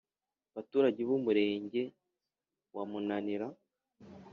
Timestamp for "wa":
2.75-2.83